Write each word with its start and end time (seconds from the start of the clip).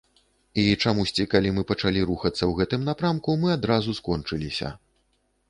І 0.61 0.61
чамусьці, 0.83 1.25
калі 1.33 1.51
мы 1.57 1.63
пачалі 1.71 2.01
рухацца 2.11 2.39
ў 2.39 2.51
гэтым 2.61 2.81
напрамку, 2.89 3.37
мы 3.45 3.53
адразу 3.59 3.97
скончыліся. 4.01 4.75